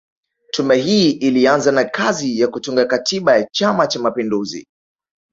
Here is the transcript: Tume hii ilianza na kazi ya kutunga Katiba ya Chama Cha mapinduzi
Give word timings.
Tume 0.51 0.75
hii 0.77 1.11
ilianza 1.11 1.71
na 1.71 1.83
kazi 1.83 2.39
ya 2.39 2.47
kutunga 2.47 2.85
Katiba 2.85 3.37
ya 3.37 3.43
Chama 3.51 3.87
Cha 3.87 3.99
mapinduzi 3.99 4.67